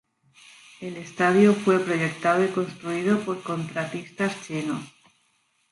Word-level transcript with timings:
El 0.79 0.97
estadio 0.97 1.53
fue 1.53 1.77
proyectado 1.79 2.43
y 2.43 2.47
construido 2.47 3.19
por 3.19 3.43
contratistas 3.43 4.33
chinos. 4.47 4.81